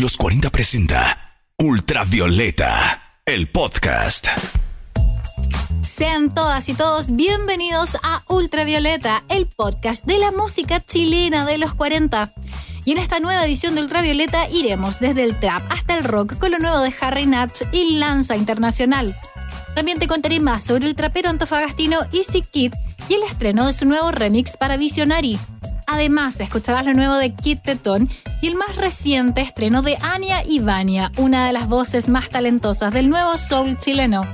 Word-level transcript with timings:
Los 0.00 0.18
40 0.18 0.50
presenta 0.50 1.38
Ultravioleta, 1.56 3.20
el 3.24 3.48
podcast. 3.48 4.26
Sean 5.82 6.34
todas 6.34 6.68
y 6.68 6.74
todos 6.74 7.16
bienvenidos 7.16 7.96
a 8.02 8.22
Ultravioleta, 8.28 9.24
el 9.30 9.46
podcast 9.46 10.04
de 10.04 10.18
la 10.18 10.32
música 10.32 10.84
chilena 10.84 11.46
de 11.46 11.56
los 11.56 11.72
40. 11.72 12.30
Y 12.84 12.92
en 12.92 12.98
esta 12.98 13.20
nueva 13.20 13.46
edición 13.46 13.74
de 13.74 13.80
Ultravioleta 13.80 14.50
iremos 14.50 15.00
desde 15.00 15.24
el 15.24 15.40
trap 15.40 15.64
hasta 15.70 15.96
el 15.96 16.04
rock 16.04 16.36
con 16.36 16.50
lo 16.50 16.58
nuevo 16.58 16.80
de 16.80 16.92
Harry 17.00 17.24
Natch 17.24 17.62
y 17.72 17.96
Lanza 17.96 18.36
Internacional. 18.36 19.16
También 19.74 19.98
te 19.98 20.08
contaré 20.08 20.40
más 20.40 20.62
sobre 20.62 20.84
el 20.84 20.94
trapero 20.94 21.30
antofagastino 21.30 22.00
Easy 22.12 22.42
Kid 22.42 22.74
y 23.08 23.14
el 23.14 23.22
estreno 23.22 23.66
de 23.66 23.72
su 23.72 23.86
nuevo 23.86 24.12
remix 24.12 24.58
para 24.58 24.76
Visionary. 24.76 25.38
Además, 25.86 26.40
escucharás 26.40 26.84
lo 26.84 26.94
nuevo 26.94 27.14
de 27.14 27.32
Kid 27.32 27.60
Teton 27.60 28.10
y 28.42 28.48
el 28.48 28.56
más 28.56 28.76
reciente 28.76 29.40
estreno 29.40 29.82
de 29.82 29.96
Anya 30.02 30.42
Ivania, 30.44 31.12
una 31.16 31.46
de 31.46 31.52
las 31.52 31.68
voces 31.68 32.08
más 32.08 32.28
talentosas 32.28 32.92
del 32.92 33.08
nuevo 33.08 33.38
soul 33.38 33.78
chileno. 33.78 34.26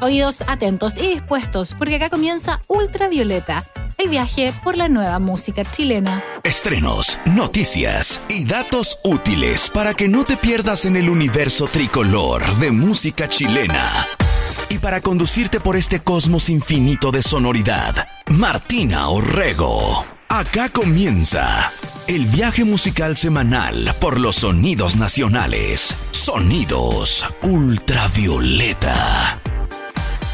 Oídos 0.00 0.42
atentos 0.46 0.96
y 0.96 1.08
dispuestos, 1.08 1.74
porque 1.74 1.96
acá 1.96 2.10
comienza 2.10 2.60
Ultravioleta, 2.66 3.64
el 3.98 4.08
viaje 4.08 4.52
por 4.64 4.76
la 4.76 4.88
nueva 4.88 5.18
música 5.18 5.64
chilena. 5.64 6.24
Estrenos, 6.42 7.18
noticias 7.24 8.20
y 8.28 8.44
datos 8.44 8.98
útiles 9.04 9.70
para 9.70 9.94
que 9.94 10.08
no 10.08 10.24
te 10.24 10.36
pierdas 10.36 10.86
en 10.86 10.96
el 10.96 11.08
universo 11.08 11.68
tricolor 11.68 12.56
de 12.56 12.72
música 12.72 13.28
chilena. 13.28 14.06
Y 14.68 14.78
para 14.78 15.00
conducirte 15.00 15.60
por 15.60 15.76
este 15.76 16.00
cosmos 16.00 16.48
infinito 16.48 17.10
de 17.12 17.22
sonoridad, 17.22 18.08
Martina 18.30 19.08
Orrego. 19.08 20.04
Acá 20.34 20.70
comienza 20.70 21.70
el 22.08 22.24
viaje 22.24 22.64
musical 22.64 23.18
semanal 23.18 23.94
por 24.00 24.18
los 24.18 24.36
sonidos 24.36 24.96
nacionales. 24.96 25.94
Sonidos 26.10 27.26
ultravioleta. 27.42 29.38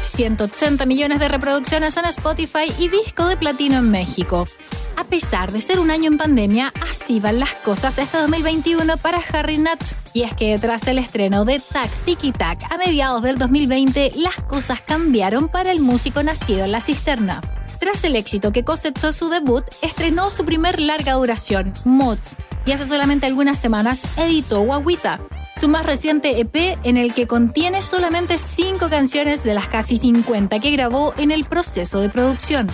180 0.01 0.85
millones 0.85 1.19
de 1.19 1.27
reproducciones 1.27 1.97
en 1.97 2.05
Spotify 2.05 2.71
y 2.79 2.87
disco 2.87 3.27
de 3.27 3.35
platino 3.35 3.79
en 3.79 3.91
México. 3.91 4.47
A 4.95 5.03
pesar 5.03 5.51
de 5.51 5.59
ser 5.59 5.79
un 5.79 5.91
año 5.91 6.07
en 6.09 6.17
pandemia, 6.17 6.71
así 6.89 7.19
van 7.19 7.41
las 7.41 7.51
cosas 7.55 7.97
este 7.97 8.19
2021 8.19 8.95
para 8.95 9.19
Harry 9.33 9.57
Nut. 9.57 9.83
Y 10.13 10.21
es 10.21 10.33
que 10.33 10.57
tras 10.59 10.87
el 10.87 10.97
estreno 10.97 11.43
de 11.43 11.59
Tac 11.59 11.89
Tiki 12.05 12.31
Tac 12.31 12.71
a 12.71 12.77
mediados 12.77 13.21
del 13.21 13.37
2020, 13.37 14.13
las 14.15 14.35
cosas 14.35 14.79
cambiaron 14.79 15.49
para 15.49 15.73
el 15.73 15.81
músico 15.81 16.23
nacido 16.23 16.63
en 16.63 16.71
la 16.71 16.79
cisterna. 16.79 17.41
Tras 17.79 18.03
el 18.03 18.17
éxito 18.17 18.51
que 18.51 18.65
cosechó 18.65 19.13
su 19.13 19.29
debut, 19.29 19.63
estrenó 19.81 20.29
su 20.29 20.43
primer 20.43 20.81
larga 20.81 21.13
duración, 21.13 21.73
Mods, 21.85 22.35
y 22.65 22.73
hace 22.73 22.85
solamente 22.85 23.25
algunas 23.25 23.57
semanas 23.57 24.01
editó 24.17 24.61
Guaguita, 24.61 25.21
su 25.55 25.69
más 25.69 25.85
reciente 25.85 26.39
EP 26.39 26.77
en 26.83 26.97
el 26.97 27.13
que 27.13 27.25
contiene 27.25 27.81
solamente 27.81 28.37
5 28.37 28.89
canciones 28.89 29.43
de 29.43 29.53
las 29.53 29.67
casi 29.67 29.95
50 29.95 30.59
que 30.59 30.71
grabó 30.71 31.13
en 31.17 31.31
el 31.31 31.45
proceso 31.45 32.01
de 32.01 32.09
producción. 32.09 32.67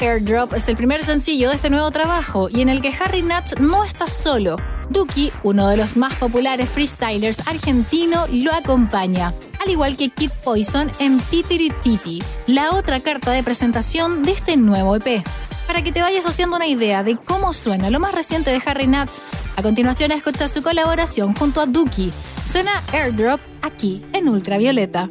Airdrop 0.00 0.54
es 0.54 0.68
el 0.68 0.76
primer 0.76 1.04
sencillo 1.04 1.50
de 1.50 1.56
este 1.56 1.68
nuevo 1.68 1.90
trabajo 1.90 2.48
y 2.50 2.60
en 2.60 2.68
el 2.68 2.80
que 2.80 2.94
Harry 3.00 3.22
Nuts 3.22 3.60
no 3.60 3.84
está 3.84 4.06
solo. 4.08 4.56
Duki, 4.88 5.32
uno 5.42 5.68
de 5.68 5.76
los 5.76 5.96
más 5.96 6.14
populares 6.14 6.68
freestylers 6.68 7.46
argentino, 7.46 8.26
lo 8.32 8.52
acompaña, 8.54 9.34
al 9.60 9.70
igual 9.70 9.96
que 9.96 10.08
Kid 10.08 10.30
Poison 10.42 10.90
en 10.98 11.20
Titi, 11.20 12.22
la 12.46 12.72
otra 12.72 13.00
carta 13.00 13.30
de 13.30 13.42
presentación 13.42 14.22
de 14.22 14.32
este 14.32 14.56
nuevo 14.56 14.96
EP. 14.96 15.22
Para 15.66 15.84
que 15.84 15.92
te 15.92 16.00
vayas 16.00 16.26
haciendo 16.26 16.56
una 16.56 16.66
idea 16.66 17.04
de 17.04 17.16
cómo 17.16 17.52
suena 17.52 17.90
lo 17.90 18.00
más 18.00 18.12
reciente 18.12 18.50
de 18.50 18.60
Harry 18.66 18.88
Nuts, 18.88 19.22
a 19.56 19.62
continuación 19.62 20.10
escucha 20.10 20.48
su 20.48 20.62
colaboración 20.62 21.34
junto 21.34 21.60
a 21.60 21.66
Duki. 21.66 22.12
Suena 22.44 22.82
Airdrop 22.92 23.40
aquí 23.62 24.04
en 24.12 24.28
Ultravioleta. 24.28 25.08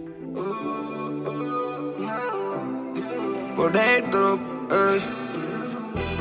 Por 3.55 3.77
Airdrop 3.77 4.39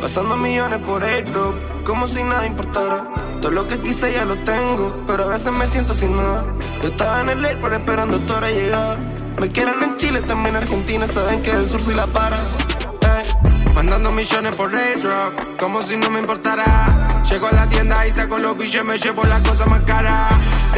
Pasando 0.00 0.36
millones 0.36 0.78
por 0.86 1.02
airdrop, 1.02 1.54
como 1.88 2.06
si 2.06 2.22
nada 2.22 2.46
importara. 2.46 3.08
Todo 3.40 3.50
lo 3.50 3.66
que 3.66 3.80
quise 3.80 4.12
ya 4.12 4.26
lo 4.26 4.36
tengo, 4.36 4.94
pero 5.06 5.24
a 5.24 5.28
veces 5.28 5.50
me 5.50 5.66
siento 5.66 5.94
sin 5.94 6.14
nada. 6.14 6.44
Yo 6.82 6.88
estaba 6.88 7.22
en 7.22 7.30
el 7.30 7.44
airport 7.44 7.72
esperando 7.72 8.18
tu 8.18 8.34
hora 8.34 8.50
llegada. 8.50 8.98
Me 9.40 9.50
quieren 9.50 9.82
en 9.82 9.96
Chile, 9.96 10.20
también 10.20 10.54
en 10.54 10.62
Argentina, 10.62 11.06
saben 11.06 11.40
que 11.40 11.50
del 11.50 11.66
sur 11.66 11.80
soy 11.80 11.94
la 11.94 12.06
para. 12.06 12.38
Mandando 13.74 14.12
millones 14.12 14.54
por 14.54 14.74
airdrop, 14.74 15.56
como 15.58 15.80
si 15.80 15.96
no 15.96 16.10
me 16.10 16.20
importara. 16.20 17.22
Llego 17.30 17.46
a 17.46 17.52
la 17.52 17.68
tienda 17.68 18.06
y 18.06 18.10
saco 18.10 18.38
los 18.38 18.58
billetes, 18.58 18.84
me 18.84 18.98
llevo 18.98 19.24
la 19.24 19.42
cosa 19.42 19.64
más 19.66 19.82
cara. 19.84 20.28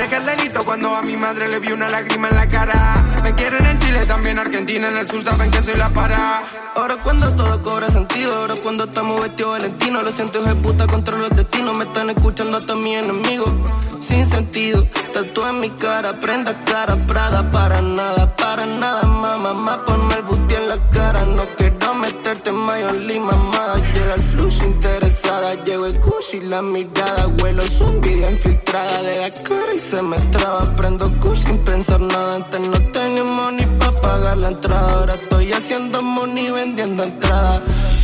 Deja 0.00 0.16
el 0.16 0.64
cuando 0.64 0.96
a 0.96 1.02
mi 1.02 1.14
madre 1.14 1.46
le 1.46 1.58
vi 1.58 1.72
una 1.72 1.86
lágrima 1.86 2.28
en 2.28 2.36
la 2.36 2.48
cara. 2.48 3.04
Me 3.22 3.34
quieren 3.34 3.66
en 3.66 3.78
Chile, 3.78 4.06
también 4.06 4.38
Argentina, 4.38 4.88
en 4.88 4.96
el 4.96 5.06
sur 5.06 5.22
saben 5.22 5.50
que 5.50 5.62
soy 5.62 5.74
la 5.74 5.90
para. 5.90 6.42
Ahora 6.74 6.96
cuando 7.04 7.30
todo 7.36 7.62
cobra 7.62 7.90
sentido, 7.90 8.34
ahora 8.34 8.54
cuando 8.62 8.84
estamos 8.84 9.20
vestidos 9.20 9.58
valentino, 9.58 10.00
lo 10.00 10.10
siento 10.10 10.40
de 10.40 10.54
puta 10.54 10.86
contra 10.86 11.18
los 11.18 11.28
destinos, 11.36 11.76
me 11.76 11.84
están 11.84 12.08
escuchando 12.08 12.56
hasta 12.56 12.76
mis 12.76 12.96
enemigos. 12.96 13.52
Sin 14.00 14.28
sentido, 14.30 14.86
tatu 15.12 15.44
en 15.44 15.58
mi 15.58 15.68
cara, 15.68 16.14
prenda 16.14 16.64
cara, 16.64 16.96
prada, 17.06 17.50
para 17.50 17.82
nada, 17.82 18.34
para 18.36 18.64
nada, 18.64 19.02
mamá, 19.02 19.52
más 19.52 19.78
ponme 19.78 20.14
el 20.14 20.22
en 20.54 20.68
la 20.68 20.78
cara, 20.90 21.24
no 21.26 21.44
quiero 21.56 21.94
meterte 21.94 22.50
en 22.50 22.56
mayo 22.56 22.92
lima, 22.92 23.32
mamá, 23.32 23.74
llega 23.94 24.14
el 24.14 24.22
flush 24.22 24.62
interesada, 24.62 25.54
llego 25.64 25.86
el 25.86 26.00
y 26.32 26.40
la 26.40 26.62
mirada, 26.62 27.26
huelo 27.40 27.62
envidia 27.88 28.30
infiltrada 28.30 29.02
de 29.02 29.16
la 29.20 29.30
cara 29.30 29.74
y 29.74 29.78
se 29.78 30.00
me 30.02 30.18
traba, 30.32 30.64
prendo 30.76 31.06
kush 31.18 31.44
sin 31.44 31.58
pensar 31.58 32.00
nada, 32.00 32.36
antes 32.36 32.60
no 32.60 32.78
tenía 32.92 33.24
money 33.24 33.66
pa' 33.78 33.92
pagar 34.02 34.38
la 34.38 34.48
entrada, 34.48 35.00
ahora 35.00 35.14
estoy 35.14 35.52
haciendo 35.52 36.02
money 36.02 36.50
vendiendo 36.50 37.02
entrada. 37.02 37.62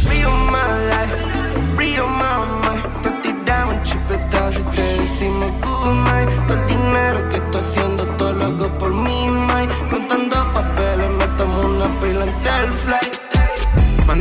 Río 0.08 0.30
my 0.30 0.68
life, 0.90 1.76
río 1.76 2.06
my 2.08 3.02
te 3.02 3.10
tiramos 3.22 3.82
chipetazo 3.82 4.58
y 4.58 4.76
te 4.76 4.82
decimos 5.00 5.50
good 5.62 5.94
night, 6.04 6.46
todo 6.48 6.58
el 6.58 6.66
dinero 6.66 7.28
que 7.28 7.36
estoy 7.36 7.60
haciendo, 7.60 8.04
todo 8.18 8.32
lo 8.32 8.44
hago 8.44 8.78
por 8.78 8.92
mi 8.92 9.15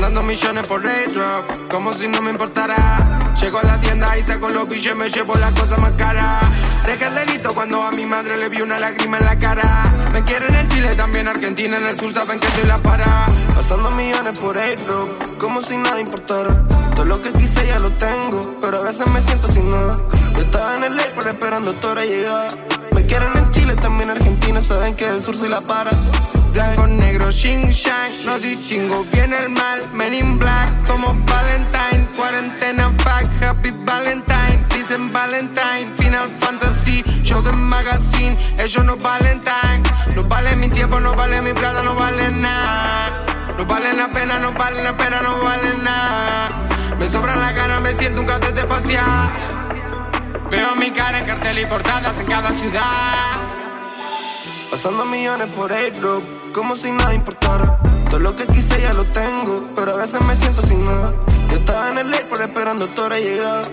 Mandando 0.06 0.32
millones 0.32 0.68
por 0.68 0.86
airdrop, 0.86 1.68
como 1.68 1.92
si 1.92 2.08
no 2.08 2.22
me 2.22 2.30
importara. 2.30 3.34
Llego 3.42 3.58
a 3.58 3.64
la 3.64 3.80
tienda 3.80 4.16
y 4.16 4.22
saco 4.22 4.50
los 4.52 4.70
billetes, 4.70 4.96
me 4.96 5.10
llevo 5.10 5.34
la 5.34 5.52
cosa 5.52 5.78
más 5.78 5.94
cara. 5.94 6.42
Deja 6.86 7.08
el 7.08 7.16
delito 7.16 7.56
cuando 7.56 7.82
a 7.82 7.92
mi 7.92 8.06
madre 8.06 8.38
le 8.38 8.48
vi 8.50 8.62
una 8.62 8.78
lágrima 8.78 9.18
en 9.18 9.26
la 9.26 9.40
cara. 9.40 9.92
Me 10.14 10.24
quieren 10.24 10.54
en 10.54 10.68
Chile, 10.68 10.96
también 10.96 11.28
Argentina, 11.28 11.80
en 11.80 11.88
el 11.88 12.00
sur 12.00 12.14
saben 12.14 12.40
que 12.40 12.48
soy 12.50 12.68
la 12.68 12.78
para. 12.84 13.26
Pasando 13.56 13.90
millones 13.90 14.38
por 14.38 14.56
airdrop, 14.56 15.40
como 15.40 15.64
si 15.64 15.76
nada 15.76 16.00
importara. 16.00 16.54
Todo 16.92 17.06
lo 17.06 17.20
que 17.20 17.34
quise 17.34 17.66
ya 17.66 17.80
lo 17.80 17.90
tengo, 17.90 18.60
pero 18.62 18.82
a 18.82 18.84
veces 18.84 19.10
me 19.10 19.24
siento 19.24 19.50
sin 19.50 19.68
nada. 19.70 20.00
Yo 20.36 20.42
estaba 20.42 20.78
en 20.78 20.84
el 20.84 21.00
airport 21.00 21.26
esperando 21.26 21.74
tu 21.74 21.88
hora 21.88 22.06
llegada. 22.06 22.50
Me 22.94 23.08
quieren 23.08 23.36
en 23.36 23.50
Chile, 23.50 23.74
también 23.74 24.12
Argentina, 24.12 24.62
saben 24.62 24.96
que 24.96 25.08
del 25.08 25.24
sur 25.24 25.36
soy 25.36 25.50
la 25.50 25.62
para. 25.62 25.90
Blanco, 26.56 26.88
negro, 26.88 27.32
shing 27.32 27.70
shang, 27.70 28.14
no 28.26 28.40
distingo 28.40 29.04
bien 29.12 29.34
el 29.34 29.50
mal. 29.50 29.90
Men 29.92 30.14
in 30.14 30.40
black, 30.40 30.72
como 30.88 31.14
Valentine, 31.26 32.08
cuarentena, 32.16 32.94
fuck, 32.98 33.30
happy 33.42 33.72
Valentine. 33.84 34.64
Dicen 34.70 35.12
Valentine, 35.12 35.92
Final 35.98 36.30
Fantasy, 36.40 37.04
show 37.24 37.42
de 37.42 37.52
magazine. 37.52 38.38
Ellos 38.58 38.86
no 38.86 38.96
valen 38.96 39.42
time, 39.42 39.84
no 40.16 40.24
vale 40.24 40.56
mi 40.56 40.70
tiempo, 40.70 40.98
no 41.02 41.14
vale 41.14 41.42
mi 41.42 41.52
plata, 41.52 41.84
no 41.84 41.94
vale 41.94 42.32
nada. 42.32 43.52
No 43.58 43.66
valen 43.66 43.98
la 43.98 44.08
pena, 44.08 44.40
no 44.40 44.54
valen 44.54 44.86
la 44.86 44.96
pena, 44.96 45.22
no 45.22 45.44
valen 45.44 45.84
nada. 45.84 46.96
Me 46.98 47.06
sobran 47.10 47.38
la 47.38 47.52
ganas, 47.52 47.82
me 47.82 47.92
siento 47.96 48.22
un 48.22 48.28
de 48.28 48.62
espacial. 48.62 49.30
Veo 50.50 50.74
mi 50.78 50.90
cara 50.92 51.20
en 51.20 51.26
cartel 51.26 51.60
y 51.60 51.66
portadas 51.66 52.18
en 52.18 52.28
cada 52.28 52.54
ciudad. 52.54 53.65
Pasando 54.72 55.06
millones 55.06 55.48
por 55.56 55.72
airdrop, 55.72 56.24
como 56.54 56.76
si 56.76 56.92
nada 56.92 57.14
importara. 57.14 57.80
Todo 58.10 58.20
lo 58.20 58.36
que 58.36 58.46
quise 58.48 58.82
ya 58.82 58.94
lo 58.94 59.06
tengo, 59.06 59.64
pero 59.76 59.94
a 59.94 59.98
veces 59.98 60.22
me 60.22 60.36
siento 60.36 60.62
sin 60.64 60.84
nada. 60.84 61.14
Yo 61.50 61.58
estaba 61.58 61.92
en 61.92 61.98
el 62.00 62.14
airport 62.14 62.42
esperando 62.42 62.88
tu 62.88 63.02
hora 63.02 63.20
llegada. 63.20 63.64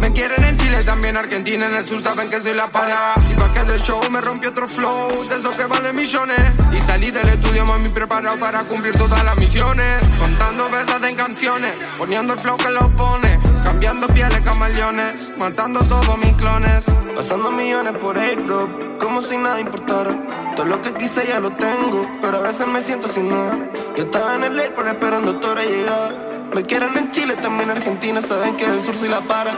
Me 0.00 0.12
quieren 0.12 0.44
en 0.44 0.56
Chile, 0.56 0.84
también 0.84 1.16
Argentina, 1.16 1.66
en 1.66 1.74
el 1.74 1.84
sur 1.84 2.00
saben 2.00 2.30
que 2.30 2.40
soy 2.40 2.54
la 2.54 2.68
para. 2.68 3.14
Y 3.30 3.34
bajé 3.34 3.64
del 3.64 3.82
show, 3.82 4.00
me 4.10 4.20
rompió 4.20 4.50
otro 4.50 4.68
flow, 4.68 5.28
de 5.28 5.36
esos 5.36 5.56
que 5.56 5.64
valen 5.64 5.94
millones. 5.94 6.40
Y 6.72 6.80
salí 6.80 7.10
del 7.10 7.28
estudio, 7.28 7.66
mami, 7.66 7.88
preparado 7.88 8.38
para 8.38 8.62
cumplir 8.64 8.96
todas 8.96 9.24
las 9.24 9.36
misiones. 9.36 9.98
Contando 10.18 10.70
verdad 10.70 11.04
en 11.04 11.16
canciones, 11.16 11.74
poniendo 11.98 12.34
el 12.34 12.38
flow 12.38 12.56
que 12.56 12.70
lo 12.70 12.88
pone. 12.96 13.38
Cambiando 13.78 14.08
pieles, 14.08 14.40
camaleones, 14.40 15.30
matando 15.38 15.78
todos 15.84 16.18
mis 16.18 16.32
clones. 16.32 16.84
Pasando 17.14 17.52
millones 17.52 17.92
por 18.02 18.18
airdrop, 18.18 18.68
como 18.98 19.22
si 19.22 19.36
nada 19.36 19.60
importara. 19.60 20.18
Todo 20.56 20.66
lo 20.66 20.82
que 20.82 20.92
quise 20.94 21.24
ya 21.28 21.38
lo 21.38 21.52
tengo, 21.52 22.04
pero 22.20 22.38
a 22.38 22.40
veces 22.40 22.66
me 22.66 22.82
siento 22.82 23.08
sin 23.08 23.30
nada. 23.30 23.56
Yo 23.96 24.02
estaba 24.02 24.34
en 24.34 24.42
el 24.42 24.58
airport 24.58 24.88
esperando 24.88 25.38
tu 25.38 25.46
hora 25.46 25.62
llegada. 25.62 26.48
Me 26.52 26.64
quieren 26.64 26.98
en 26.98 27.12
Chile, 27.12 27.36
también 27.36 27.70
en 27.70 27.76
Argentina, 27.76 28.20
saben 28.20 28.56
que 28.56 28.68
del 28.68 28.82
sur 28.82 28.96
soy 28.96 29.10
la 29.10 29.20
para. 29.20 29.52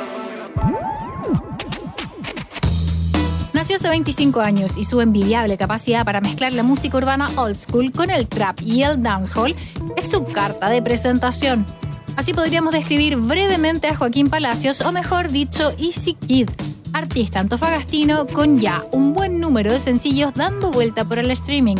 Nació 3.54 3.76
hace 3.76 3.88
25 3.88 4.40
años 4.40 4.76
y 4.76 4.84
su 4.84 5.00
envidiable 5.00 5.56
capacidad 5.56 6.04
para 6.04 6.20
mezclar 6.20 6.52
la 6.52 6.62
música 6.62 6.98
urbana 6.98 7.30
old 7.36 7.58
school 7.58 7.90
con 7.90 8.10
el 8.10 8.28
trap 8.28 8.60
y 8.60 8.82
el 8.82 9.00
dancehall 9.00 9.56
es 9.96 10.10
su 10.10 10.26
carta 10.26 10.68
de 10.68 10.82
presentación. 10.82 11.64
Así 12.16 12.34
podríamos 12.34 12.72
describir 12.72 13.16
brevemente 13.16 13.88
a 13.88 13.96
Joaquín 13.96 14.28
Palacios, 14.28 14.80
o 14.80 14.92
mejor 14.92 15.30
dicho, 15.30 15.72
Easy 15.78 16.14
Kid, 16.14 16.48
artista 16.92 17.40
antofagastino 17.40 18.26
con 18.26 18.58
ya 18.58 18.84
un 18.92 19.14
buen 19.14 19.40
número 19.40 19.72
de 19.72 19.80
sencillos 19.80 20.32
dando 20.34 20.70
vuelta 20.70 21.04
por 21.04 21.18
el 21.18 21.30
streaming. 21.30 21.76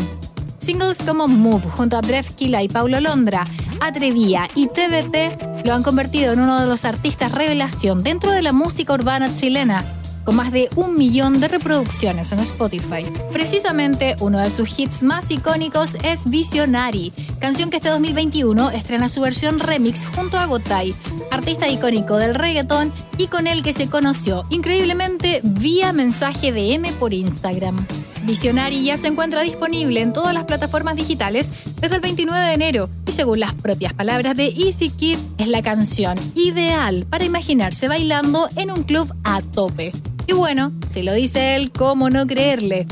Singles 0.59 0.99
como 1.07 1.29
Move 1.29 1.65
junto 1.71 1.97
a 1.97 2.01
Drefkila 2.01 2.63
y 2.63 2.69
Paulo 2.69 3.01
Londra, 3.01 3.47
Atrevía 3.81 4.47
y 4.55 4.67
TBT 4.67 5.65
lo 5.65 5.75
han 5.75 5.83
convertido 5.83 6.33
en 6.33 6.41
uno 6.41 6.61
de 6.61 6.67
los 6.67 6.85
artistas 6.85 7.33
revelación 7.33 8.03
dentro 8.03 8.31
de 8.31 8.43
la 8.43 8.53
música 8.53 8.93
urbana 8.93 9.35
chilena 9.35 10.00
con 10.25 10.37
más 10.37 10.53
de 10.53 10.71
un 10.77 10.97
millón 10.97 11.41
de 11.41 11.49
reproducciones 11.49 12.33
en 12.33 12.39
Spotify. 12.41 13.05
Precisamente 13.33 14.17
uno 14.21 14.39
de 14.39 14.51
sus 14.51 14.79
hits 14.79 15.03
más 15.03 15.31
icónicos 15.31 15.91
es 16.03 16.29
Visionary, 16.29 17.13
canción 17.39 17.71
que 17.71 17.77
este 17.77 17.91
2021 17.91 18.71
estrena 18.71 19.09
su 19.09 19.21
versión 19.21 19.59
remix 19.59 20.07
junto 20.07 20.39
a 20.39 20.47
Gotay, 20.47 20.95
artista 21.31 21.69
icónico 21.69 22.17
del 22.17 22.35
reggaetón 22.35 22.93
y 23.19 23.27
con 23.27 23.47
el 23.47 23.63
que 23.63 23.73
se 23.73 23.89
conoció 23.89 24.47
increíblemente 24.51 25.41
vía 25.43 25.93
mensaje 25.93 26.53
de 26.53 26.71
por 26.99 27.13
Instagram. 27.13 27.87
Visionary 28.25 28.85
ya 28.85 28.97
se 28.97 29.09
encuentra 29.09 29.43
disponible 29.43 30.01
en 30.01 30.13
todas 30.13 30.35
las 30.35 30.45
plataformas 30.45 30.97
digitales 30.97 31.53
desde 31.81 31.97
el 31.97 32.01
29 32.01 32.47
de 32.47 32.53
enero 32.53 32.91
y 33.07 33.13
según 33.13 33.41
las 33.41 33.55
propias 33.55 33.93
palabras 33.93 34.37
de 34.37 34.47
Easy 34.47 34.91
Kid 34.91 35.19
es 35.39 35.49
la 35.49 35.63
canción 35.63 36.19
ideal 36.35 37.07
para 37.09 37.25
imaginarse 37.25 37.89
bailando 37.89 38.49
en 38.57 38.71
un 38.71 38.83
club 38.83 39.13
a 39.25 39.43
tope. 39.43 39.93
Y 40.31 40.33
bueno, 40.33 40.71
si 40.87 41.03
lo 41.03 41.13
dice 41.13 41.57
él, 41.57 41.73
¿cómo 41.73 42.09
no 42.09 42.25
creerle? 42.25 42.87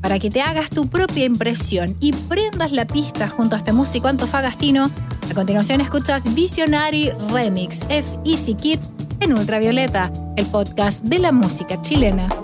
Para 0.00 0.20
que 0.20 0.30
te 0.30 0.40
hagas 0.40 0.70
tu 0.70 0.86
propia 0.86 1.24
impresión 1.24 1.96
y 1.98 2.12
prendas 2.12 2.70
la 2.70 2.86
pista 2.86 3.28
junto 3.28 3.56
a 3.56 3.58
este 3.58 3.72
músico 3.72 4.06
antofagastino, 4.06 4.92
a 5.28 5.34
continuación 5.34 5.80
escuchas 5.80 6.32
Visionary 6.36 7.10
Remix. 7.30 7.80
Es 7.88 8.16
Easy 8.24 8.54
Kid 8.54 8.78
en 9.18 9.32
Ultravioleta, 9.32 10.12
el 10.36 10.46
podcast 10.46 11.02
de 11.02 11.18
la 11.18 11.32
música 11.32 11.82
chilena. 11.82 12.43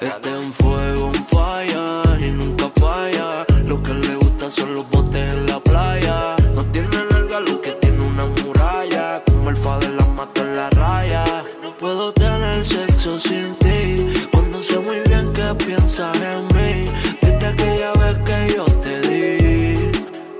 Este 0.00 0.30
es 0.30 0.36
un 0.36 0.54
fuego, 0.54 1.06
un 1.08 1.26
falla 1.26 2.02
y 2.26 2.30
nunca 2.30 2.70
falla. 2.80 3.44
Lo 3.66 3.82
que 3.82 3.92
le 3.92 4.14
gusta 4.16 4.50
son 4.50 4.74
los 4.74 4.88
botes 4.88 5.34
en 5.34 5.46
la 5.46 5.60
playa. 5.60 6.36
No 6.54 6.64
tiene 6.72 6.96
larga 7.10 7.40
lo 7.40 7.60
que 7.60 7.72
tiene 7.72 8.00
una 8.00 8.24
muralla. 8.24 9.22
Como 9.26 9.50
el 9.50 9.56
de 9.56 9.88
la 9.98 10.06
mato 10.06 10.40
en 10.40 10.56
la 10.56 10.70
raya. 10.70 11.44
No 11.62 11.76
puedo 11.76 12.14
tener 12.14 12.64
sexo 12.64 13.18
sin 13.18 13.54
ti. 13.56 14.26
Cuando 14.32 14.62
sé 14.62 14.78
muy 14.78 15.00
bien 15.06 15.30
que 15.34 15.54
piensas 15.66 16.16
en 16.16 16.46
mí. 16.56 16.90
Desde 17.20 17.46
aquella 17.46 17.92
vez 17.92 18.16
que 18.24 18.54
yo 18.56 18.64
te 18.64 19.00
di. 19.02 19.92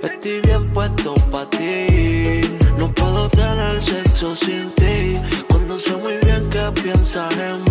Estoy 0.03 0.41
bien 0.41 0.73
puesto 0.73 1.13
pa 1.31 1.45
ti. 1.51 2.41
No 2.79 2.91
puedo 2.95 3.29
tener 3.29 3.83
sexo 3.83 4.35
sin 4.35 4.71
ti. 4.71 5.21
Cuando 5.49 5.77
sé 5.77 5.95
muy 5.97 6.17
bien 6.23 6.49
que 6.49 6.81
piensas 6.81 7.31
en 7.35 7.63
mí. 7.65 7.70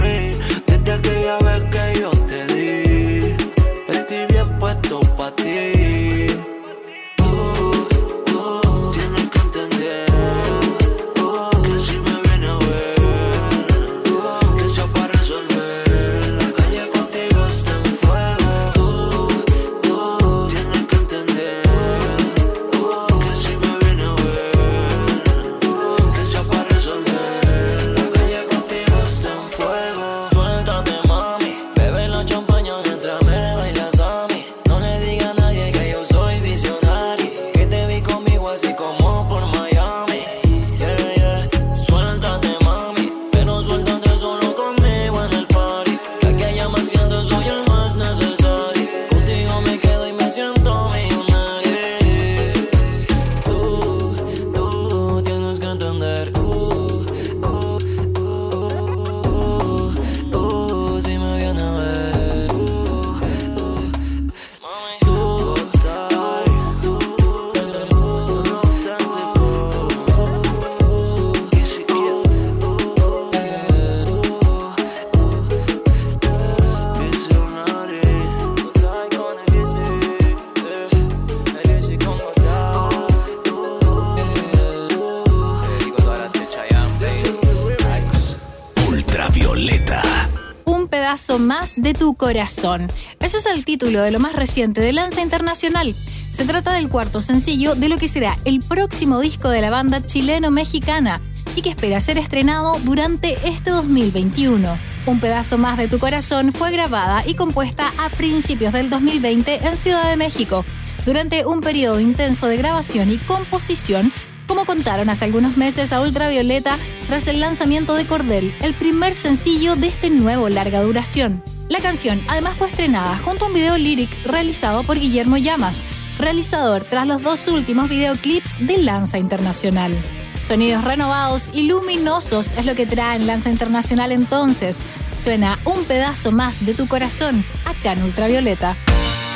Tu 91.93 92.15
corazón. 92.15 92.91
Ese 93.19 93.37
es 93.37 93.45
el 93.45 93.65
título 93.65 94.01
de 94.01 94.11
lo 94.11 94.19
más 94.19 94.33
reciente 94.33 94.81
de 94.81 94.93
Lanza 94.93 95.21
Internacional. 95.21 95.95
Se 96.31 96.45
trata 96.45 96.73
del 96.73 96.89
cuarto 96.89 97.21
sencillo 97.21 97.75
de 97.75 97.89
lo 97.89 97.97
que 97.97 98.07
será 98.07 98.37
el 98.45 98.61
próximo 98.61 99.19
disco 99.19 99.49
de 99.49 99.61
la 99.61 99.69
banda 99.69 100.05
chileno-mexicana 100.05 101.21
y 101.55 101.61
que 101.61 101.69
espera 101.69 101.99
ser 101.99 102.17
estrenado 102.17 102.79
durante 102.83 103.37
este 103.47 103.71
2021. 103.71 104.77
Un 105.05 105.19
pedazo 105.19 105.57
más 105.57 105.77
de 105.77 105.87
tu 105.87 105.99
corazón 105.99 106.53
fue 106.53 106.71
grabada 106.71 107.23
y 107.25 107.33
compuesta 107.33 107.91
a 107.97 108.09
principios 108.09 108.73
del 108.73 108.89
2020 108.89 109.67
en 109.67 109.77
Ciudad 109.77 110.09
de 110.09 110.17
México, 110.17 110.65
durante 111.05 111.45
un 111.45 111.61
periodo 111.61 111.99
intenso 111.99 112.47
de 112.47 112.57
grabación 112.57 113.09
y 113.09 113.17
composición 113.17 114.13
como 114.49 114.65
contaron 114.65 115.09
hace 115.09 115.25
algunos 115.25 115.57
meses 115.57 115.93
a 115.93 116.01
Ultravioleta 116.01 116.79
tras 117.07 117.27
el 117.27 117.39
lanzamiento 117.39 117.93
de 117.93 118.05
Cordel, 118.05 118.51
el 118.61 118.73
primer 118.73 119.13
sencillo 119.13 119.75
de 119.75 119.87
este 119.87 120.09
nuevo 120.09 120.49
larga 120.49 120.81
duración. 120.81 121.43
La 121.69 121.79
canción 121.81 122.19
además 122.27 122.57
fue 122.57 122.67
estrenada 122.67 123.15
junto 123.19 123.45
a 123.45 123.47
un 123.47 123.53
video 123.53 123.77
lyric 123.77 124.09
realizado 124.25 124.83
por 124.83 124.99
Guillermo 124.99 125.37
Llamas, 125.37 125.83
realizador 126.17 126.83
tras 126.83 127.05
los 127.05 127.21
dos 127.21 127.47
últimos 127.47 127.87
videoclips 127.89 128.57
de 128.65 128.79
Lanza 128.79 129.19
Internacional. 129.19 129.95
Sonidos 130.41 130.83
renovados 130.83 131.51
y 131.53 131.67
luminosos 131.67 132.49
es 132.57 132.65
lo 132.65 132.73
que 132.73 132.87
trae 132.87 133.19
Lanza 133.19 133.51
Internacional 133.51 134.11
entonces. 134.11 134.79
Suena 135.21 135.59
un 135.63 135.83
pedazo 135.85 136.31
más 136.31 136.65
de 136.65 136.73
tu 136.73 136.87
corazón 136.87 137.45
acá 137.65 137.91
en 137.91 138.01
Ultravioleta. 138.01 138.75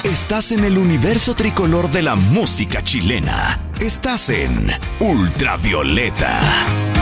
Estás 0.03 0.51
en 0.51 0.65
el 0.65 0.79
universo 0.79 1.35
tricolor 1.35 1.91
de 1.91 2.01
la 2.01 2.15
música 2.15 2.83
chilena. 2.83 3.59
Estás 3.79 4.31
en 4.31 4.71
Ultravioleta. 4.99 6.92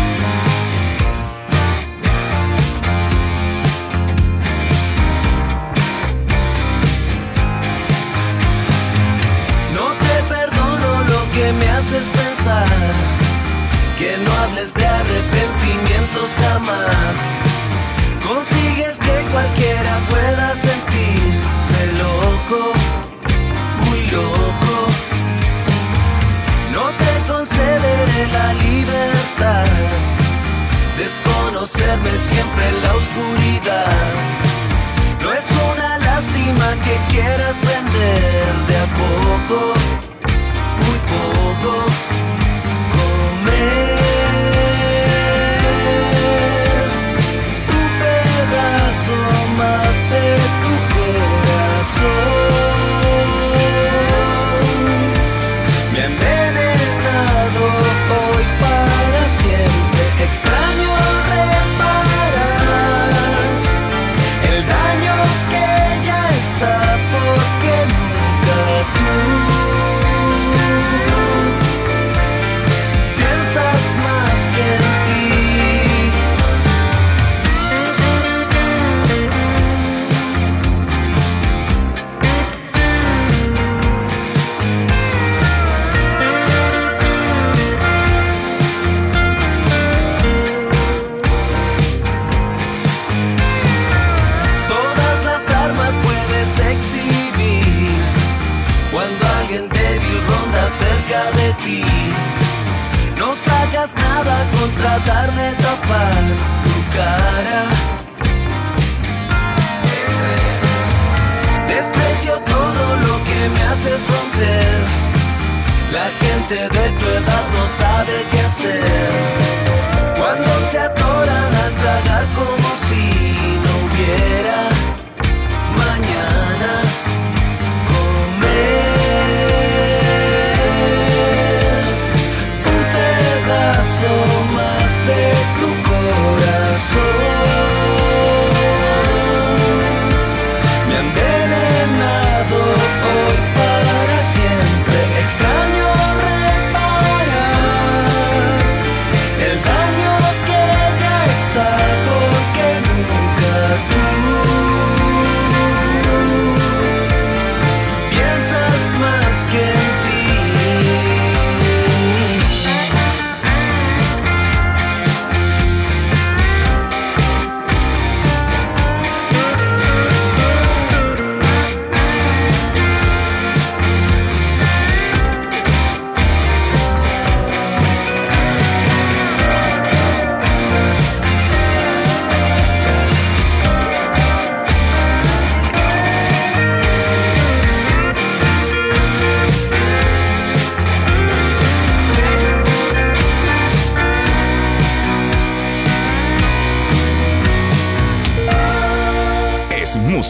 Pensar. 12.08 12.68
Que 13.98 14.18
no 14.18 14.32
hables 14.42 14.74
de 14.74 14.86
arrepentimientos 14.86 16.30
jamás. 16.42 17.16
Consigues 18.28 18.98
que 19.00 19.18
cualquiera 19.32 20.00
pueda 20.10 20.56
sentirse 20.56 21.80
loco, 21.98 22.74
muy 23.86 24.02
loco. 24.10 24.76
No 26.72 26.90
te 27.02 27.32
concederé 27.32 28.28
la 28.32 28.54
libertad. 28.54 29.66
Desconocerme 30.98 32.18
siempre 32.18 32.70
en 32.70 32.84
la 32.84 32.94
oscuridad. 32.96 34.32
No 35.22 35.32
es 35.34 35.46
una 35.74 35.98
lástima 36.00 36.74
que 36.84 36.96
quieras 37.12 37.56
prender 37.58 38.54
de 38.68 38.78
a 38.78 38.88
poco, 39.02 39.74
muy 40.82 41.00
poco. 41.12 41.91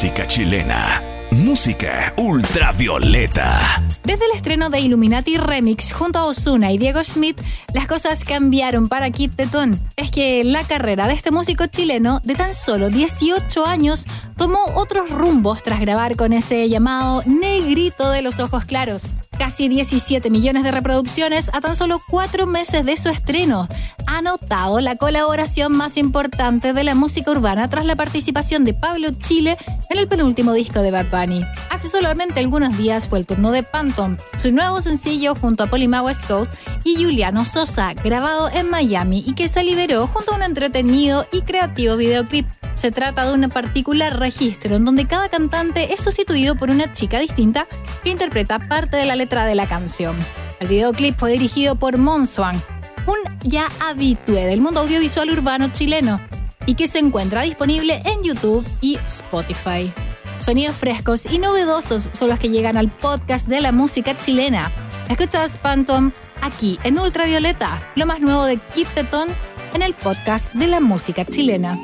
Música 0.01 0.25
chilena. 0.25 1.03
Música 1.29 2.11
ultravioleta. 2.17 3.83
Desde 4.03 4.25
el 4.25 4.31
estreno 4.31 4.71
de 4.71 4.79
Illuminati 4.79 5.37
Remix 5.37 5.93
junto 5.93 6.17
a 6.17 6.25
Osuna 6.25 6.71
y 6.71 6.79
Diego 6.79 7.03
Schmidt, 7.03 7.39
las 7.75 7.85
cosas 7.85 8.23
cambiaron 8.23 8.89
para 8.89 9.11
Kit 9.11 9.35
Tetón. 9.35 9.79
Es 9.97 10.09
que 10.09 10.43
la 10.43 10.63
carrera 10.63 11.07
de 11.07 11.13
este 11.13 11.29
músico 11.29 11.67
chileno 11.67 12.19
de 12.23 12.33
tan 12.33 12.55
solo 12.55 12.89
18 12.89 13.63
años 13.63 14.07
tomó 14.41 14.65
otros 14.73 15.11
rumbos 15.11 15.61
tras 15.61 15.79
grabar 15.79 16.15
con 16.15 16.33
ese 16.33 16.67
llamado 16.67 17.21
negrito 17.27 18.09
de 18.09 18.23
los 18.23 18.39
ojos 18.39 18.65
claros. 18.65 19.11
Casi 19.37 19.67
17 19.67 20.31
millones 20.31 20.63
de 20.63 20.71
reproducciones 20.71 21.51
a 21.53 21.61
tan 21.61 21.75
solo 21.75 22.01
cuatro 22.09 22.47
meses 22.47 22.83
de 22.83 22.97
su 22.97 23.09
estreno. 23.09 23.67
Ha 24.07 24.23
notado 24.23 24.81
la 24.81 24.95
colaboración 24.95 25.73
más 25.73 25.95
importante 25.95 26.73
de 26.73 26.83
la 26.83 26.95
música 26.95 27.29
urbana 27.29 27.69
tras 27.69 27.85
la 27.85 27.95
participación 27.95 28.65
de 28.65 28.73
Pablo 28.73 29.11
Chile 29.11 29.59
en 29.91 29.99
el 29.99 30.07
penúltimo 30.07 30.53
disco 30.53 30.81
de 30.81 30.89
Bad 30.89 31.11
Bunny. 31.11 31.45
Hace 31.69 31.87
solamente 31.89 32.39
algunos 32.39 32.75
días 32.75 33.07
fue 33.07 33.19
el 33.19 33.27
turno 33.27 33.51
de 33.51 33.61
Phantom, 33.61 34.17
su 34.37 34.51
nuevo 34.51 34.81
sencillo 34.81 35.35
junto 35.35 35.65
a 35.65 35.67
Polima 35.67 36.01
West 36.01 36.25
Coast 36.25 36.51
y 36.83 36.95
Juliano 36.95 37.45
Sosa, 37.45 37.93
grabado 37.93 38.49
en 38.49 38.71
Miami 38.71 39.23
y 39.23 39.35
que 39.35 39.47
se 39.47 39.63
liberó 39.63 40.07
junto 40.07 40.31
a 40.31 40.37
un 40.37 40.41
entretenido 40.41 41.27
y 41.31 41.41
creativo 41.41 41.95
videoclip. 41.95 42.47
Se 42.81 42.89
trata 42.89 43.27
de 43.27 43.35
un 43.35 43.47
particular 43.51 44.19
registro 44.19 44.75
en 44.75 44.85
donde 44.85 45.05
cada 45.05 45.29
cantante 45.29 45.93
es 45.93 46.01
sustituido 46.01 46.55
por 46.55 46.71
una 46.71 46.91
chica 46.91 47.19
distinta 47.19 47.67
que 48.03 48.09
interpreta 48.09 48.57
parte 48.57 48.97
de 48.97 49.05
la 49.05 49.15
letra 49.15 49.45
de 49.45 49.53
la 49.53 49.67
canción. 49.67 50.15
El 50.59 50.67
videoclip 50.67 51.15
fue 51.15 51.33
dirigido 51.33 51.75
por 51.75 51.99
Monswan, 51.99 52.59
un 53.05 53.17
ya 53.43 53.67
habitué 53.87 54.47
del 54.47 54.61
mundo 54.61 54.79
audiovisual 54.79 55.29
urbano 55.29 55.69
chileno, 55.71 56.19
y 56.65 56.73
que 56.73 56.87
se 56.87 56.97
encuentra 56.97 57.43
disponible 57.43 58.01
en 58.03 58.23
YouTube 58.23 58.65
y 58.81 58.95
Spotify. 59.05 59.93
Sonidos 60.39 60.75
frescos 60.75 61.27
y 61.27 61.37
novedosos 61.37 62.09
son 62.13 62.29
los 62.29 62.39
que 62.39 62.49
llegan 62.49 62.77
al 62.77 62.89
podcast 62.89 63.45
de 63.45 63.61
la 63.61 63.71
música 63.71 64.17
chilena. 64.17 64.71
Escuchas 65.07 65.59
Phantom 65.59 66.13
aquí 66.41 66.79
en 66.83 66.97
Ultravioleta, 66.97 67.79
lo 67.93 68.07
más 68.07 68.21
nuevo 68.21 68.45
de 68.45 68.57
Kit 68.73 68.87
Teton 68.95 69.29
en 69.75 69.83
el 69.83 69.93
podcast 69.93 70.51
de 70.55 70.65
la 70.65 70.79
música 70.79 71.25
chilena. 71.25 71.77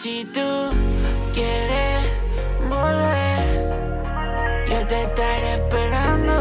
Si 0.00 0.24
tú 0.26 0.40
quieres 1.34 1.98
volver, 2.68 3.44
yo 4.70 4.86
te 4.86 5.02
estaré 5.02 5.54
esperando. 5.54 6.34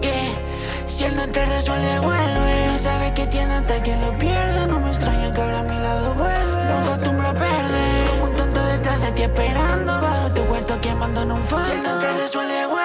Yeah. 0.00 0.32
Si 0.86 1.04
él 1.04 1.16
no 1.16 1.28
te 1.28 1.44
resuelve, 1.44 1.98
vuelve. 1.98 2.66
No 2.72 2.78
sabes 2.78 3.12
que 3.12 3.26
tiene 3.26 3.54
hasta 3.54 3.82
que 3.82 3.96
lo 3.96 4.16
pierde. 4.16 4.66
No 4.68 4.80
me 4.80 4.88
extraña 4.88 5.32
que 5.34 5.42
ahora 5.42 5.58
a 5.58 5.62
mi 5.62 5.78
lado 5.78 6.14
vuelve. 6.14 6.64
No 6.70 6.78
acostumbro 6.84 7.28
a 7.28 7.34
perder. 7.34 8.10
Como 8.10 8.24
un 8.24 8.36
tonto 8.36 8.64
detrás 8.64 9.00
de 9.00 9.12
ti 9.12 9.22
esperando. 9.22 9.92
Bajo 10.00 10.30
tu 10.32 10.44
cuarto 10.46 10.80
quemando 10.80 11.22
en 11.22 11.32
un 11.32 11.44
fondo. 11.44 11.66
Si 11.66 11.72
él 11.72 11.82
no 11.82 11.98
te 11.98 12.12
resuelve, 12.12 12.66
vuelve. 12.66 12.75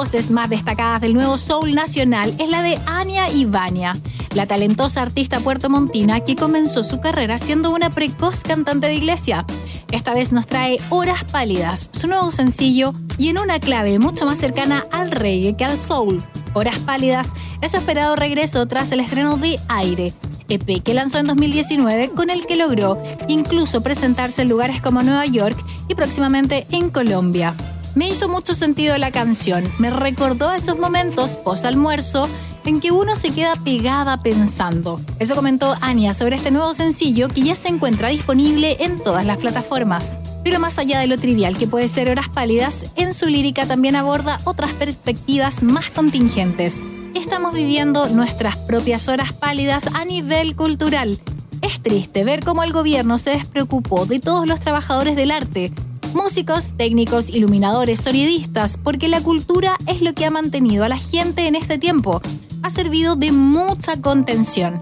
Voces 0.00 0.30
más 0.30 0.48
destacadas 0.48 1.02
del 1.02 1.12
nuevo 1.12 1.36
soul 1.36 1.74
nacional 1.74 2.34
es 2.38 2.48
la 2.48 2.62
de 2.62 2.78
Ania 2.86 3.28
Ibania, 3.28 4.00
la 4.34 4.46
talentosa 4.46 5.02
artista 5.02 5.40
puertomontina 5.40 6.20
que 6.20 6.36
comenzó 6.36 6.82
su 6.82 7.00
carrera 7.00 7.36
siendo 7.36 7.70
una 7.70 7.90
precoz 7.90 8.42
cantante 8.42 8.86
de 8.86 8.94
iglesia. 8.94 9.44
Esta 9.92 10.14
vez 10.14 10.32
nos 10.32 10.46
trae 10.46 10.80
Horas 10.88 11.24
Pálidas, 11.24 11.90
su 11.92 12.06
nuevo 12.06 12.32
sencillo, 12.32 12.94
y 13.18 13.28
en 13.28 13.36
una 13.36 13.60
clave 13.60 13.98
mucho 13.98 14.24
más 14.24 14.38
cercana 14.38 14.86
al 14.90 15.10
reggae 15.10 15.54
que 15.54 15.66
al 15.66 15.78
soul. 15.78 16.24
Horas 16.54 16.78
Pálidas 16.78 17.28
es 17.60 17.74
esperado 17.74 18.16
regreso 18.16 18.64
tras 18.66 18.90
el 18.92 19.00
estreno 19.00 19.36
de 19.36 19.60
Aire, 19.68 20.14
EP 20.48 20.82
que 20.82 20.94
lanzó 20.94 21.18
en 21.18 21.26
2019 21.26 22.12
con 22.12 22.30
el 22.30 22.46
que 22.46 22.56
logró 22.56 23.02
incluso 23.28 23.82
presentarse 23.82 24.40
en 24.40 24.48
lugares 24.48 24.80
como 24.80 25.02
Nueva 25.02 25.26
York 25.26 25.62
y 25.88 25.94
próximamente 25.94 26.66
en 26.70 26.88
Colombia. 26.88 27.54
Me 27.96 28.08
hizo 28.08 28.28
mucho 28.28 28.54
sentido 28.54 28.96
la 28.98 29.10
canción, 29.10 29.64
me 29.78 29.90
recordó 29.90 30.52
esos 30.52 30.78
momentos 30.78 31.32
post 31.32 31.64
almuerzo 31.64 32.28
en 32.64 32.80
que 32.80 32.92
uno 32.92 33.16
se 33.16 33.30
queda 33.30 33.56
pegada 33.56 34.16
pensando. 34.18 35.00
Eso 35.18 35.34
comentó 35.34 35.74
Anya 35.80 36.14
sobre 36.14 36.36
este 36.36 36.52
nuevo 36.52 36.72
sencillo 36.72 37.26
que 37.26 37.42
ya 37.42 37.56
se 37.56 37.66
encuentra 37.66 38.08
disponible 38.08 38.76
en 38.78 39.02
todas 39.02 39.26
las 39.26 39.38
plataformas. 39.38 40.18
Pero 40.44 40.60
más 40.60 40.78
allá 40.78 41.00
de 41.00 41.08
lo 41.08 41.18
trivial 41.18 41.58
que 41.58 41.66
puede 41.66 41.88
ser 41.88 42.08
Horas 42.08 42.28
Pálidas, 42.28 42.92
en 42.94 43.12
su 43.12 43.26
lírica 43.26 43.66
también 43.66 43.96
aborda 43.96 44.38
otras 44.44 44.72
perspectivas 44.74 45.62
más 45.64 45.90
contingentes. 45.90 46.86
Estamos 47.16 47.52
viviendo 47.54 48.08
nuestras 48.08 48.56
propias 48.56 49.08
horas 49.08 49.32
pálidas 49.32 49.88
a 49.94 50.04
nivel 50.04 50.54
cultural. 50.54 51.18
Es 51.60 51.82
triste 51.82 52.22
ver 52.22 52.44
cómo 52.44 52.62
el 52.62 52.72
gobierno 52.72 53.18
se 53.18 53.30
despreocupó 53.30 54.06
de 54.06 54.20
todos 54.20 54.46
los 54.46 54.60
trabajadores 54.60 55.16
del 55.16 55.32
arte, 55.32 55.72
músicos, 56.14 56.76
técnicos, 56.76 57.30
iluminadores, 57.30 58.00
sonidistas, 58.00 58.78
porque 58.82 59.08
la 59.08 59.20
cultura 59.20 59.76
es 59.86 60.00
lo 60.00 60.14
que 60.14 60.26
ha 60.26 60.30
mantenido 60.30 60.84
a 60.84 60.88
la 60.88 60.98
gente 60.98 61.46
en 61.46 61.56
este 61.56 61.78
tiempo. 61.78 62.20
Ha 62.62 62.70
servido 62.70 63.16
de 63.16 63.32
mucha 63.32 64.00
contención. 64.00 64.80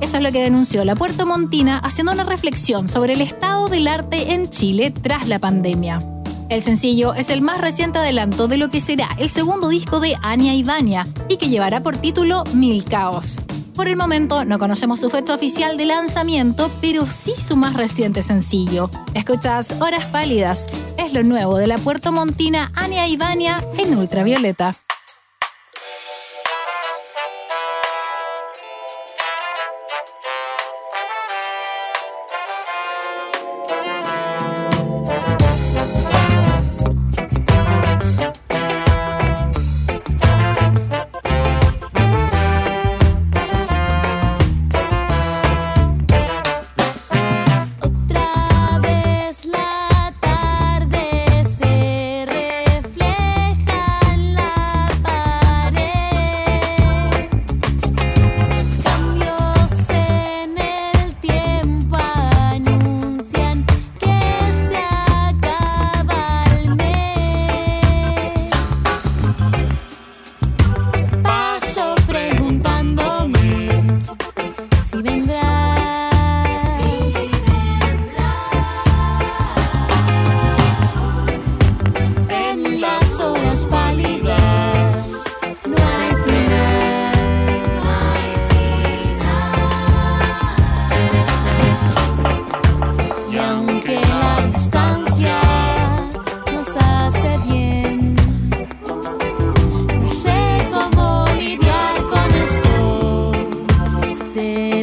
Eso 0.00 0.16
es 0.16 0.22
lo 0.22 0.32
que 0.32 0.42
denunció 0.42 0.84
la 0.84 0.96
Puerto 0.96 1.26
Montina 1.26 1.78
haciendo 1.78 2.12
una 2.12 2.24
reflexión 2.24 2.88
sobre 2.88 3.12
el 3.12 3.20
estado 3.20 3.68
del 3.68 3.86
arte 3.86 4.32
en 4.32 4.48
Chile 4.48 4.90
tras 4.90 5.28
la 5.28 5.38
pandemia. 5.38 5.98
El 6.48 6.62
sencillo 6.62 7.14
es 7.14 7.28
el 7.28 7.42
más 7.42 7.60
reciente 7.60 7.98
adelanto 7.98 8.48
de 8.48 8.56
lo 8.56 8.70
que 8.70 8.80
será 8.80 9.10
el 9.18 9.30
segundo 9.30 9.68
disco 9.68 10.00
de 10.00 10.16
Anya 10.22 10.54
y 10.54 10.64
Vania 10.64 11.06
y 11.28 11.36
que 11.36 11.48
llevará 11.48 11.82
por 11.82 11.96
título 11.96 12.44
Mil 12.54 12.84
Caos. 12.84 13.40
Por 13.80 13.88
el 13.88 13.96
momento 13.96 14.44
no 14.44 14.58
conocemos 14.58 15.00
su 15.00 15.08
fecha 15.08 15.34
oficial 15.34 15.78
de 15.78 15.86
lanzamiento, 15.86 16.70
pero 16.82 17.06
sí 17.06 17.32
su 17.38 17.56
más 17.56 17.72
reciente 17.72 18.22
sencillo. 18.22 18.90
Escuchas 19.14 19.74
Horas 19.80 20.04
Pálidas, 20.04 20.66
es 20.98 21.14
lo 21.14 21.22
nuevo 21.22 21.56
de 21.56 21.66
la 21.66 21.78
Puerto 21.78 22.12
Montina 22.12 22.70
Ania 22.74 23.08
Ivania 23.08 23.64
en 23.78 23.96
Ultravioleta. 23.96 24.76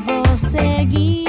vou 0.02 0.38
seguir. 0.38 1.27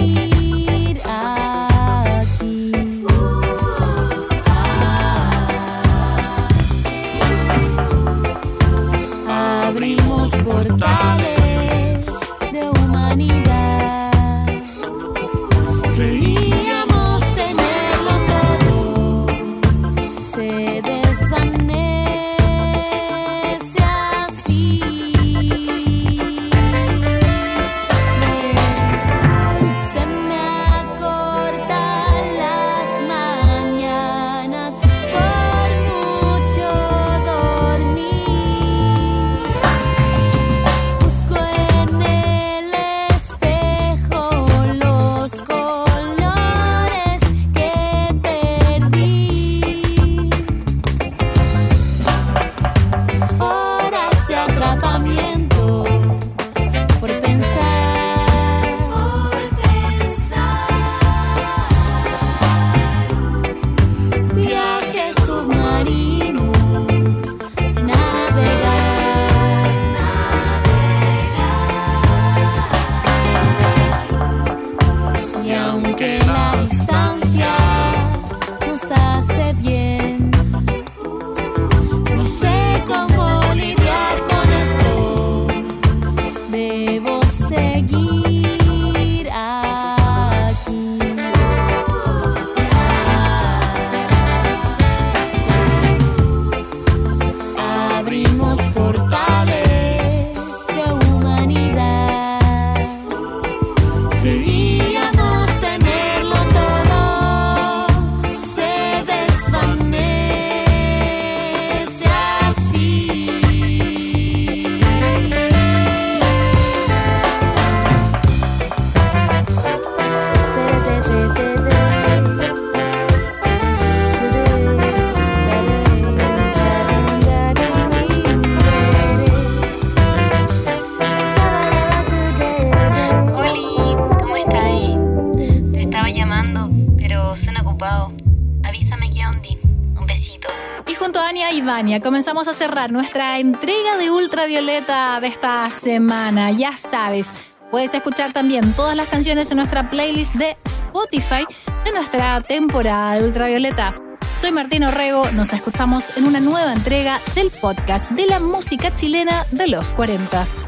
Comenzamos 142.01 142.49
a 142.49 142.53
cerrar 142.53 142.93
nuestra 142.93 143.39
entrega 143.39 143.97
de 143.97 144.11
ultravioleta 144.11 145.21
de 145.21 145.29
esta 145.29 145.69
semana. 145.71 146.51
Ya 146.51 146.77
sabes, 146.77 147.31
puedes 147.71 147.93
escuchar 147.95 148.33
también 148.33 148.73
todas 148.75 148.97
las 148.97 149.09
canciones 149.09 149.51
en 149.51 149.57
nuestra 149.57 149.91
playlist 149.91 150.35
de 150.35 150.57
Spotify 150.65 151.47
de 151.85 151.93
nuestra 151.93 152.41
temporada 152.43 153.15
de 153.15 153.25
ultravioleta. 153.25 153.95
Soy 154.37 154.53
Martín 154.53 154.85
Orrego, 154.85 155.31
nos 155.33 155.53
escuchamos 155.53 156.17
en 156.17 156.27
una 156.27 156.41
nueva 156.41 156.73
entrega 156.73 157.21
del 157.35 157.51
podcast 157.51 158.11
de 158.11 158.27
la 158.27 158.39
música 158.39 158.95
chilena 158.95 159.45
de 159.51 159.69
los 159.69 159.95
40. 159.95 160.68